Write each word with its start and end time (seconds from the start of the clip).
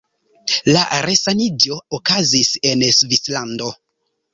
La 0.75 0.85
resaniĝo 1.07 1.79
okazis 2.01 2.53
en 2.73 2.87
Svislando. 3.01 3.75